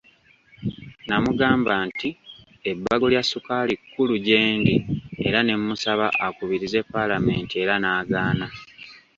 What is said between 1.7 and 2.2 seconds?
nti